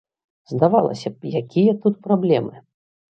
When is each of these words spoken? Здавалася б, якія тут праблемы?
Здавалася 0.51 1.11
б, 1.17 1.31
якія 1.41 1.75
тут 1.83 1.99
праблемы? 2.09 2.63